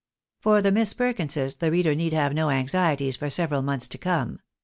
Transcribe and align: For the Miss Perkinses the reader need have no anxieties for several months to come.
For 0.39 0.63
the 0.63 0.71
Miss 0.71 0.95
Perkinses 0.95 1.57
the 1.57 1.69
reader 1.69 1.93
need 1.93 2.11
have 2.11 2.33
no 2.33 2.49
anxieties 2.49 3.17
for 3.17 3.29
several 3.29 3.61
months 3.61 3.87
to 3.89 3.99
come. 3.99 4.39